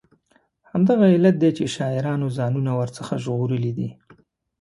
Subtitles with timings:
[0.71, 3.89] همدغه علت دی چې شاعرانو ځانونه ور څخه ژغورلي دي.